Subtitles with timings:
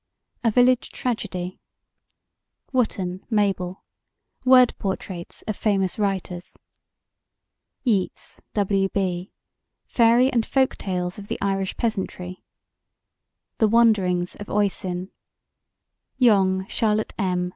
[0.43, 1.59] A Village Tragedy
[2.73, 3.83] WOTTON, MABEL:
[4.45, 6.57] Word Portraits of Famous Writers
[7.83, 8.89] YEATS, W.
[8.89, 9.31] B.:
[9.85, 12.43] Fairy and Folk Tales of the Irish Peasantry
[13.59, 15.11] The Wanderings of Oisin
[16.17, 17.49] YONGE, CHARLOTTE M.